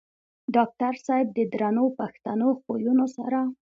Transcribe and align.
ډاکټر 0.55 0.93
صېب 1.05 1.27
د 1.37 1.39
درنو 1.53 1.85
پښتنو 1.99 2.49
خويونو 2.61 3.05
سره 3.17 3.39